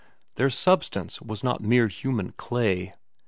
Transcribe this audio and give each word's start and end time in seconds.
Their 0.33 0.49
substance 0.49 1.21
was 1.21 1.43
not 1.43 1.61
mere 1.61 1.87
human 1.87 2.31
clay. 2.31 2.95